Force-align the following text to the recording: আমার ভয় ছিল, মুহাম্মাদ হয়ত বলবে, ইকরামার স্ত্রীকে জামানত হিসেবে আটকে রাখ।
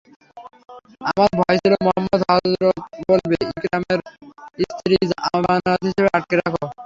আমার 1.09 1.29
ভয় 1.39 1.57
ছিল, 1.61 1.73
মুহাম্মাদ 1.85 2.21
হয়ত 2.29 2.63
বলবে, 3.09 3.35
ইকরামার 3.51 3.99
স্ত্রীকে 4.65 5.05
জামানত 5.11 5.67
হিসেবে 5.83 6.09
আটকে 6.17 6.35
রাখ। 6.37 6.53